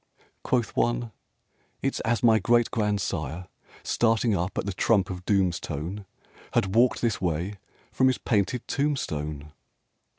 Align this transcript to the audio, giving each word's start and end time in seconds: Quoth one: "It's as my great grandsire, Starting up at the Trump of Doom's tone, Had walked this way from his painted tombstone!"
Quoth 0.43 0.75
one: 0.75 1.11
"It's 1.83 1.99
as 1.99 2.23
my 2.23 2.39
great 2.39 2.71
grandsire, 2.71 3.45
Starting 3.83 4.35
up 4.35 4.57
at 4.57 4.65
the 4.65 4.73
Trump 4.73 5.11
of 5.11 5.25
Doom's 5.25 5.59
tone, 5.59 6.07
Had 6.53 6.73
walked 6.73 7.01
this 7.01 7.21
way 7.21 7.59
from 7.91 8.07
his 8.07 8.17
painted 8.17 8.67
tombstone!" 8.67 9.51